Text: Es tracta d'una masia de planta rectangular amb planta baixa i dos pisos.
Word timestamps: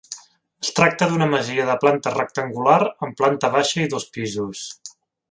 Es 0.61 0.69
tracta 0.77 1.07
d'una 1.09 1.25
masia 1.33 1.65
de 1.67 1.75
planta 1.83 2.13
rectangular 2.15 2.77
amb 3.07 3.17
planta 3.19 3.51
baixa 3.57 3.83
i 3.85 3.91
dos 3.93 4.07
pisos. 4.17 4.65